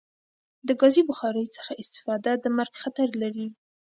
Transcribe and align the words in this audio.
د 0.67 0.69
کازی 0.81 1.01
بخاری 1.09 1.45
څخه 1.55 1.71
استفاده 1.83 2.31
د 2.39 2.45
مرګ 2.57 2.73
خطر 2.83 3.07
لری 3.21 3.47